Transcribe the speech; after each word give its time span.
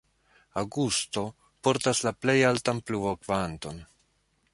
Aŭgusto 0.59 1.23
portas 1.67 2.01
la 2.07 2.13
plej 2.25 2.37
altan 2.53 2.81
pluvo-kvanton. 2.89 3.79